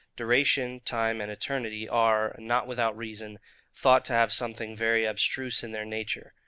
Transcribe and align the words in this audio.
Duration, 0.17 0.79
time, 0.79 1.21
and 1.21 1.31
eternity, 1.31 1.87
are, 1.87 2.33
not 2.39 2.65
without 2.65 2.97
reason, 2.97 3.37
thought 3.71 4.03
to 4.05 4.13
have 4.13 4.33
something 4.33 4.75
very 4.75 5.05
abstruse 5.05 5.63
in 5.63 5.73
their 5.73 5.85
nature. 5.85 6.33